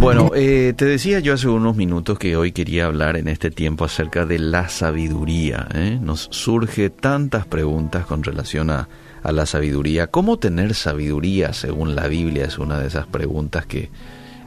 Bueno, 0.00 0.30
eh, 0.32 0.74
te 0.76 0.84
decía 0.84 1.18
yo 1.18 1.34
hace 1.34 1.48
unos 1.48 1.74
minutos 1.74 2.20
que 2.20 2.36
hoy 2.36 2.52
quería 2.52 2.86
hablar 2.86 3.16
en 3.16 3.26
este 3.26 3.50
tiempo 3.50 3.84
acerca 3.84 4.24
de 4.26 4.38
la 4.38 4.68
sabiduría. 4.68 5.66
¿eh? 5.74 5.98
Nos 6.00 6.28
surge 6.30 6.88
tantas 6.88 7.46
preguntas 7.46 8.06
con 8.06 8.22
relación 8.22 8.70
a, 8.70 8.88
a 9.24 9.32
la 9.32 9.44
sabiduría. 9.44 10.06
¿Cómo 10.06 10.38
tener 10.38 10.74
sabiduría 10.74 11.52
según 11.52 11.96
la 11.96 12.06
Biblia? 12.06 12.44
Es 12.44 12.58
una 12.58 12.78
de 12.78 12.86
esas 12.86 13.06
preguntas 13.06 13.66
que 13.66 13.90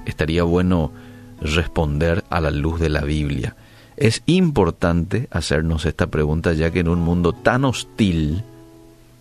estaría 0.05 0.43
bueno 0.43 0.93
responder 1.41 2.23
a 2.29 2.39
la 2.39 2.51
luz 2.51 2.79
de 2.79 2.89
la 2.89 3.01
Biblia. 3.01 3.55
Es 3.97 4.23
importante 4.27 5.27
hacernos 5.31 5.85
esta 5.85 6.07
pregunta 6.07 6.53
ya 6.53 6.71
que 6.71 6.79
en 6.79 6.87
un 6.87 7.01
mundo 7.01 7.33
tan 7.33 7.65
hostil 7.65 8.43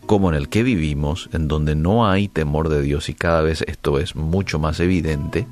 como 0.06 0.30
en 0.30 0.36
el 0.36 0.48
que 0.48 0.62
vivimos, 0.62 1.28
en 1.32 1.48
donde 1.48 1.74
no 1.74 2.08
hay 2.08 2.28
temor 2.28 2.68
de 2.68 2.82
Dios 2.82 3.08
y 3.08 3.14
cada 3.14 3.42
vez 3.42 3.62
esto 3.66 3.98
es 3.98 4.16
mucho 4.16 4.58
más 4.58 4.80
evidente, 4.80 5.46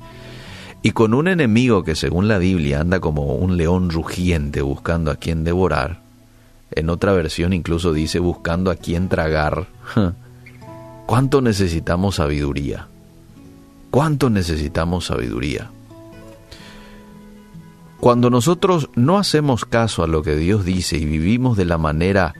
y 0.81 0.91
con 0.91 1.13
un 1.13 1.27
enemigo 1.27 1.83
que 1.83 1.95
según 1.95 2.27
la 2.27 2.37
Biblia 2.37 2.79
anda 2.79 2.99
como 2.99 3.35
un 3.35 3.57
león 3.57 3.89
rugiente 3.89 4.61
buscando 4.61 5.11
a 5.11 5.15
quien 5.15 5.43
devorar, 5.43 6.01
en 6.71 6.89
otra 6.89 7.13
versión 7.13 7.53
incluso 7.53 7.93
dice 7.93 8.19
buscando 8.19 8.71
a 8.71 8.75
quien 8.75 9.09
tragar, 9.09 9.67
¿cuánto 11.05 11.41
necesitamos 11.41 12.15
sabiduría? 12.15 12.87
¿Cuánto 13.91 14.29
necesitamos 14.29 15.05
sabiduría? 15.05 15.71
Cuando 17.99 18.29
nosotros 18.29 18.89
no 18.95 19.17
hacemos 19.17 19.65
caso 19.65 20.03
a 20.03 20.07
lo 20.07 20.23
que 20.23 20.37
Dios 20.37 20.63
dice 20.63 20.97
y 20.97 21.05
vivimos 21.05 21.57
de 21.57 21.65
la 21.65 21.77
manera 21.77 22.33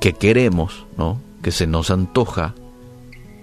que 0.00 0.14
queremos, 0.14 0.86
¿no? 0.96 1.20
que 1.42 1.50
se 1.50 1.66
nos 1.66 1.90
antoja, 1.90 2.54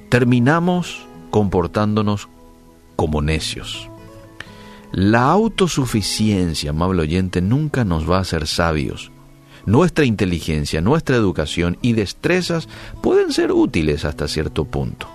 terminamos 0.09 1.05
comportándonos 1.29 2.27
como 2.95 3.21
necios. 3.21 3.89
La 4.91 5.29
autosuficiencia, 5.31 6.69
amable 6.69 7.01
oyente, 7.01 7.41
nunca 7.41 7.83
nos 7.83 8.09
va 8.09 8.17
a 8.17 8.21
hacer 8.21 8.47
sabios. 8.47 9.11
Nuestra 9.65 10.05
inteligencia, 10.05 10.79
nuestra 10.79 11.15
educación 11.15 11.77
y 11.81 11.93
destrezas 11.93 12.69
pueden 13.01 13.33
ser 13.33 13.51
útiles 13.51 14.05
hasta 14.05 14.27
cierto 14.27 14.65
punto, 14.65 15.07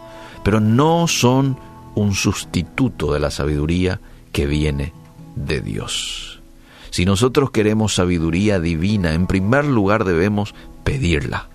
pero 0.44 0.60
no 0.60 1.06
son 1.06 1.56
un 1.94 2.14
sustituto 2.14 3.12
de 3.12 3.20
la 3.20 3.30
sabiduría 3.30 4.00
que 4.32 4.46
viene 4.46 4.92
de 5.36 5.60
Dios. 5.60 6.42
Si 6.90 7.04
nosotros 7.04 7.50
queremos 7.50 7.94
sabiduría 7.94 8.58
divina, 8.58 9.14
en 9.14 9.26
primer 9.26 9.64
lugar 9.64 10.04
debemos 10.04 10.54
pedirla. 10.82 11.48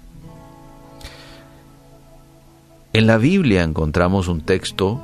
En 2.93 3.07
la 3.07 3.17
Biblia 3.17 3.63
encontramos 3.63 4.29
un 4.29 4.39
texto 4.39 5.01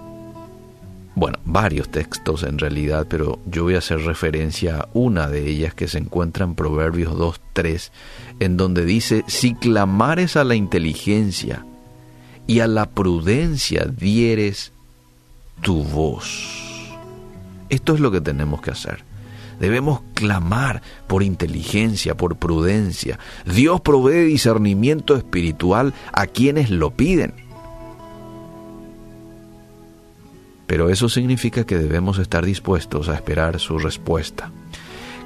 bueno, 1.13 1.39
varios 1.43 1.89
textos 1.89 2.43
en 2.43 2.57
realidad, 2.57 3.05
pero 3.09 3.39
yo 3.45 3.63
voy 3.63 3.75
a 3.75 3.79
hacer 3.79 3.99
referencia 4.01 4.77
a 4.77 4.89
una 4.93 5.27
de 5.27 5.47
ellas 5.47 5.73
que 5.73 5.87
se 5.87 5.97
encuentra 5.97 6.45
en 6.45 6.55
Proverbios 6.55 7.13
2.3, 7.13 7.91
en 8.39 8.57
donde 8.57 8.85
dice, 8.85 9.23
si 9.27 9.53
clamares 9.53 10.37
a 10.37 10.43
la 10.43 10.55
inteligencia 10.55 11.65
y 12.47 12.61
a 12.61 12.67
la 12.67 12.89
prudencia 12.89 13.85
dieres 13.85 14.71
tu 15.61 15.83
voz. 15.83 16.59
Esto 17.69 17.93
es 17.93 17.99
lo 17.99 18.11
que 18.11 18.21
tenemos 18.21 18.61
que 18.61 18.71
hacer. 18.71 19.03
Debemos 19.59 20.01
clamar 20.15 20.81
por 21.07 21.23
inteligencia, 21.23 22.17
por 22.17 22.37
prudencia. 22.37 23.19
Dios 23.45 23.79
provee 23.81 24.25
discernimiento 24.25 25.15
espiritual 25.15 25.93
a 26.13 26.25
quienes 26.25 26.71
lo 26.71 26.91
piden. 26.91 27.33
Pero 30.71 30.89
eso 30.89 31.09
significa 31.09 31.65
que 31.65 31.77
debemos 31.77 32.17
estar 32.17 32.45
dispuestos 32.45 33.09
a 33.09 33.15
esperar 33.15 33.59
su 33.59 33.77
respuesta. 33.77 34.53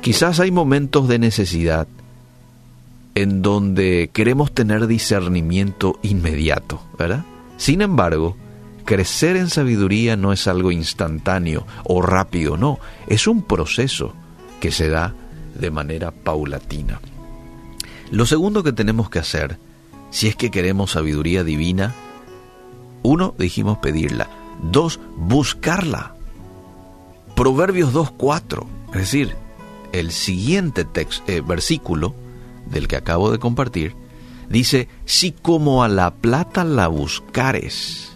Quizás 0.01 0.39
hay 0.39 0.49
momentos 0.49 1.07
de 1.07 1.19
necesidad 1.19 1.87
en 3.13 3.43
donde 3.43 4.09
queremos 4.11 4.51
tener 4.55 4.87
discernimiento 4.87 5.99
inmediato, 6.01 6.81
¿verdad? 6.97 7.25
Sin 7.57 7.83
embargo, 7.83 8.35
crecer 8.85 9.35
en 9.35 9.51
sabiduría 9.51 10.15
no 10.15 10.33
es 10.33 10.47
algo 10.47 10.71
instantáneo 10.71 11.67
o 11.83 12.01
rápido, 12.01 12.57
no, 12.57 12.79
es 13.05 13.27
un 13.27 13.43
proceso 13.43 14.15
que 14.59 14.71
se 14.71 14.89
da 14.89 15.13
de 15.53 15.69
manera 15.69 16.09
paulatina. 16.09 17.01
Lo 18.09 18.25
segundo 18.25 18.63
que 18.63 18.73
tenemos 18.73 19.11
que 19.11 19.19
hacer, 19.19 19.59
si 20.09 20.27
es 20.27 20.35
que 20.35 20.49
queremos 20.49 20.93
sabiduría 20.93 21.43
divina, 21.43 21.93
uno, 23.03 23.35
dijimos 23.37 23.77
pedirla, 23.77 24.27
Dos, 24.61 24.99
buscarla. 25.17 26.15
Proverbios 27.35 27.93
2.4, 27.93 28.65
es 28.93 28.99
decir, 28.99 29.35
el 29.91 30.11
siguiente 30.11 30.85
texto, 30.85 31.23
eh, 31.31 31.41
versículo 31.41 32.15
del 32.65 32.87
que 32.87 32.95
acabo 32.95 33.31
de 33.31 33.39
compartir, 33.39 33.95
dice, 34.49 34.87
si 35.05 35.31
como 35.31 35.83
a 35.83 35.89
la 35.89 36.13
plata 36.13 36.63
la 36.63 36.87
buscares 36.87 38.15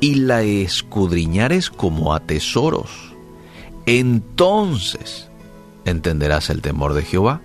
y 0.00 0.14
la 0.14 0.42
escudriñares 0.42 1.70
como 1.70 2.14
a 2.14 2.20
tesoros, 2.20 2.90
entonces 3.86 5.28
entenderás 5.84 6.50
el 6.50 6.62
temor 6.62 6.94
de 6.94 7.02
Jehová 7.02 7.40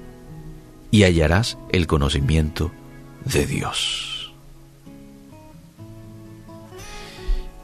y 0.92 1.03
hallarás 1.03 1.58
el 1.72 1.88
conocimiento 1.88 2.72
de 3.26 3.46
Dios. 3.46 4.15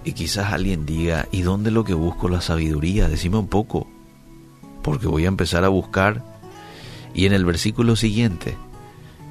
Y 0.03 0.13
quizás 0.13 0.51
alguien 0.51 0.85
diga, 0.85 1.27
¿y 1.31 1.41
dónde 1.41 1.71
lo 1.71 1.83
que 1.83 1.93
busco 1.93 2.27
la 2.27 2.41
sabiduría? 2.41 3.07
Decime 3.07 3.37
un 3.37 3.47
poco, 3.47 3.87
porque 4.81 5.07
voy 5.07 5.25
a 5.25 5.29
empezar 5.29 5.63
a 5.63 5.69
buscar. 5.69 6.23
Y 7.13 7.25
en 7.25 7.33
el 7.33 7.45
versículo 7.45 7.95
siguiente 7.95 8.57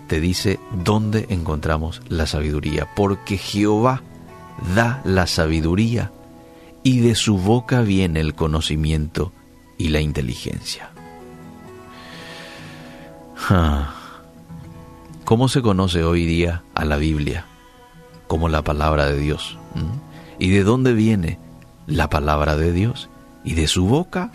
te 0.06 0.20
dice 0.20 0.60
dónde 0.84 1.26
encontramos 1.30 2.02
la 2.08 2.26
sabiduría, 2.26 2.88
porque 2.94 3.36
Jehová 3.36 4.02
da 4.74 5.00
la 5.04 5.26
sabiduría 5.26 6.12
y 6.82 7.00
de 7.00 7.14
su 7.14 7.38
boca 7.38 7.82
viene 7.82 8.20
el 8.20 8.34
conocimiento 8.34 9.32
y 9.78 9.88
la 9.88 10.00
inteligencia. 10.00 10.90
¿Cómo 15.24 15.48
se 15.48 15.62
conoce 15.62 16.04
hoy 16.04 16.26
día 16.26 16.62
a 16.74 16.84
la 16.84 16.96
Biblia? 16.96 17.46
Como 18.26 18.48
la 18.48 18.62
palabra 18.62 19.06
de 19.06 19.18
Dios. 19.18 19.58
¿Mm? 19.74 20.09
¿Y 20.40 20.48
de 20.50 20.64
dónde 20.64 20.94
viene? 20.94 21.38
La 21.86 22.08
palabra 22.08 22.56
de 22.56 22.72
Dios. 22.72 23.10
¿Y 23.44 23.54
de 23.54 23.68
su 23.68 23.86
boca? 23.86 24.32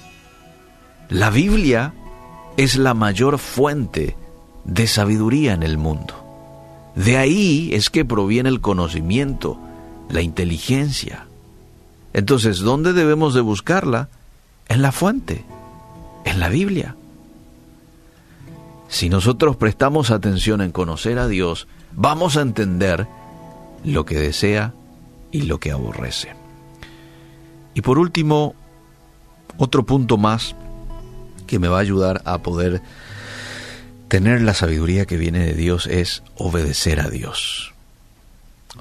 La 1.10 1.32
Biblia 1.32 1.94
es 2.58 2.78
la 2.78 2.94
mayor 2.94 3.40
fuente 3.40 4.16
de 4.64 4.88
sabiduría 4.88 5.54
en 5.54 5.64
el 5.64 5.78
mundo. 5.78 6.14
De 6.96 7.18
ahí 7.18 7.72
es 7.74 7.90
que 7.90 8.06
proviene 8.06 8.50
el 8.50 8.62
conocimiento, 8.62 9.60
la 10.10 10.22
inteligencia. 10.22 11.28
Entonces, 12.14 12.60
¿dónde 12.60 12.94
debemos 12.94 13.34
de 13.34 13.42
buscarla? 13.42 14.10
En 14.70 14.82
la 14.82 14.92
fuente, 14.92 15.44
en 16.24 16.40
la 16.40 16.50
Biblia. 16.50 16.96
Si 18.88 19.10
nosotros 19.10 19.56
prestamos 19.56 20.12
atención 20.12 20.62
en 20.62 20.72
conocer 20.72 21.18
a 21.18 21.28
Dios, 21.28 21.68
vamos 21.94 22.38
a 22.38 22.42
entender 22.42 23.08
lo 23.84 24.06
que 24.06 24.20
desea 24.20 24.74
y 25.32 25.44
lo 25.44 25.60
que 25.60 25.72
aborrece. 25.72 26.34
Y 27.74 27.82
por 27.82 28.00
último, 28.00 28.56
otro 29.58 29.86
punto 29.86 30.18
más 30.18 30.56
que 31.48 31.60
me 31.60 31.68
va 31.68 31.78
a 31.78 31.82
ayudar 31.82 32.22
a 32.26 32.40
poder 32.40 32.82
tener 34.08 34.42
la 34.42 34.54
sabiduría 34.54 35.06
que 35.06 35.18
viene 35.18 35.40
de 35.40 35.54
Dios 35.54 35.88
es 35.88 36.24
obedecer 36.38 37.00
a 37.00 37.10
Dios. 37.10 37.74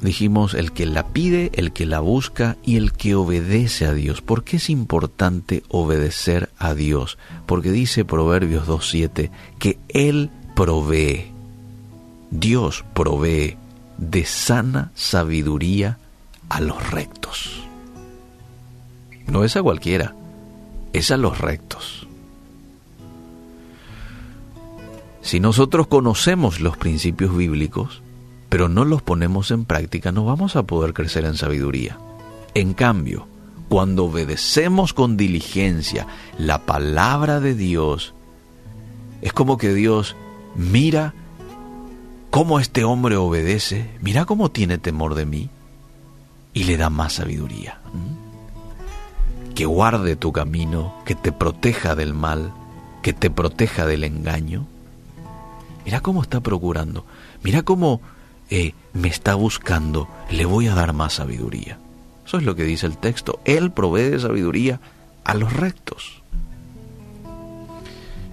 Dijimos 0.00 0.55
el 0.55 0.72
que 0.72 0.87
la 0.87 1.09
pide, 1.09 1.53
el 1.55 1.72
que 1.72 1.87
la 1.87 2.00
busca 2.00 2.56
y 2.65 2.76
el 2.76 2.93
que 2.93 3.14
obedece 3.14 3.87
a 3.87 3.94
Dios. 3.94 4.23
¿Por 4.23 4.43
qué 4.43 4.56
es 4.56 4.69
importante 4.69 5.62
obedecer 5.69 6.50
a 6.58 6.75
Dios? 6.75 7.17
Porque 7.47 7.70
dice 7.70 8.05
Proverbios 8.05 8.67
2.7 8.67 9.31
que 9.58 9.79
Él 9.88 10.31
provee, 10.56 11.32
Dios 12.31 12.85
provee 12.93 13.56
de 13.99 14.25
sana 14.25 14.90
sabiduría 14.94 15.99
a 16.49 16.61
los 16.61 16.91
rectos. 16.91 17.64
No 19.26 19.44
es 19.44 19.56
a 19.56 19.62
cualquiera, 19.62 20.14
es 20.93 21.11
a 21.11 21.17
los 21.17 21.38
rectos. 21.38 22.06
Si 25.23 25.41
nosotros 25.41 25.87
conocemos 25.87 26.61
los 26.61 26.76
principios 26.76 27.35
bíblicos, 27.35 28.02
pero 28.50 28.69
no 28.69 28.85
los 28.85 29.02
ponemos 29.02 29.50
en 29.50 29.64
práctica, 29.64 30.12
no 30.12 30.25
vamos 30.25 30.55
a 30.55 30.64
poder 30.64 30.93
crecer 30.93 31.25
en 31.25 31.35
sabiduría. 31.35 31.99
En 32.55 32.75
cambio, 32.75 33.26
cuando 33.69 34.05
obedecemos 34.05 34.93
con 34.93 35.17
diligencia 35.17 36.06
la 36.38 36.58
palabra 36.67 37.40
de 37.40 37.55
Dios, 37.55 38.14
es 39.23 39.32
como 39.32 39.56
que 39.56 39.73
Dios 39.73 40.14
mira 40.55 41.14
cómo 42.31 42.61
este 42.61 42.85
hombre 42.85 43.17
obedece, 43.17 43.90
mira 44.00 44.26
cómo 44.26 44.50
tiene 44.50 44.79
temor 44.79 45.14
de 45.14 45.26
mí, 45.26 45.50
y 46.55 46.65
le 46.65 46.77
da 46.77 46.89
más 46.89 47.15
sabiduría. 47.15 47.79
que 49.55 49.67
guarde 49.67 50.17
tu 50.17 50.33
camino, 50.33 50.95
que 51.05 51.15
te 51.15 51.31
proteja 51.31 51.95
del 51.95 52.12
mal, 52.12 52.53
que 53.03 53.12
te 53.12 53.31
proteja 53.31 53.87
del 53.87 54.03
engaño. 54.03 54.67
Mira 55.85 56.01
cómo 56.01 56.23
está 56.23 56.41
procurando, 56.41 57.05
mira 57.45 57.62
cómo 57.62 58.01
eh, 58.51 58.75
me 58.93 59.09
está 59.09 59.35
buscando, 59.37 60.09
le 60.31 60.45
voy 60.45 60.67
a 60.67 60.75
dar 60.75 60.93
más 60.93 61.15
sabiduría. 61.15 61.79
Eso 62.27 62.39
es 62.39 62.43
lo 62.43 62.57
que 62.57 62.65
dice 62.65 62.87
el 62.87 62.97
texto. 62.97 63.41
Él 63.45 63.71
provee 63.71 64.11
de 64.11 64.19
sabiduría 64.19 64.81
a 65.25 65.35
los 65.35 65.53
rectos. 65.53 66.23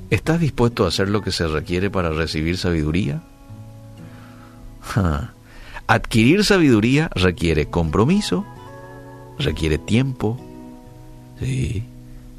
¿Estás 0.09 0.39
dispuesto 0.39 0.85
a 0.85 0.87
hacer 0.87 1.09
lo 1.09 1.21
que 1.21 1.31
se 1.31 1.47
requiere 1.47 1.89
para 1.89 2.09
recibir 2.09 2.57
sabiduría? 2.57 3.21
Adquirir 5.91 6.45
sabiduría 6.45 7.09
requiere 7.15 7.65
compromiso, 7.65 8.45
requiere 9.37 9.77
tiempo, 9.77 10.39
¿sí? 11.37 11.83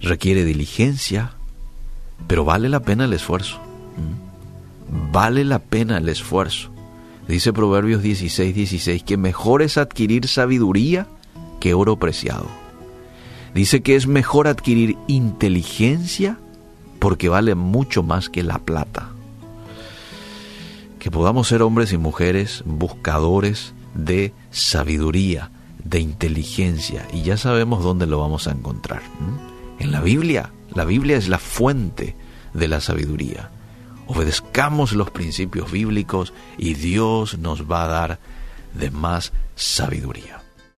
requiere 0.00 0.46
diligencia, 0.46 1.32
pero 2.26 2.46
vale 2.46 2.70
la 2.70 2.80
pena 2.80 3.04
el 3.04 3.12
esfuerzo. 3.12 3.60
Vale 5.12 5.44
la 5.44 5.58
pena 5.58 5.98
el 5.98 6.08
esfuerzo. 6.08 6.70
Dice 7.28 7.52
Proverbios 7.52 8.02
16, 8.02 8.54
16 8.54 9.02
que 9.02 9.18
mejor 9.18 9.60
es 9.60 9.76
adquirir 9.76 10.28
sabiduría 10.28 11.06
que 11.60 11.74
oro 11.74 11.98
preciado. 11.98 12.46
Dice 13.54 13.82
que 13.82 13.96
es 13.96 14.06
mejor 14.06 14.48
adquirir 14.48 14.96
inteligencia 15.08 16.38
porque 16.98 17.28
vale 17.28 17.54
mucho 17.54 18.02
más 18.02 18.30
que 18.30 18.44
la 18.44 18.60
plata. 18.60 19.10
Que 21.02 21.10
podamos 21.10 21.48
ser 21.48 21.62
hombres 21.62 21.92
y 21.92 21.98
mujeres 21.98 22.62
buscadores 22.64 23.74
de 23.92 24.32
sabiduría, 24.52 25.50
de 25.82 25.98
inteligencia, 25.98 27.08
y 27.12 27.22
ya 27.22 27.36
sabemos 27.36 27.82
dónde 27.82 28.06
lo 28.06 28.20
vamos 28.20 28.46
a 28.46 28.52
encontrar. 28.52 29.02
En 29.80 29.90
la 29.90 30.00
Biblia, 30.00 30.52
la 30.72 30.84
Biblia 30.84 31.16
es 31.16 31.28
la 31.28 31.40
fuente 31.40 32.14
de 32.54 32.68
la 32.68 32.80
sabiduría. 32.80 33.50
Obedezcamos 34.06 34.92
los 34.92 35.10
principios 35.10 35.72
bíblicos 35.72 36.32
y 36.56 36.74
Dios 36.74 37.36
nos 37.36 37.68
va 37.68 37.82
a 37.82 37.88
dar 37.88 38.20
de 38.72 38.92
más 38.92 39.32
sabiduría. 39.56 40.41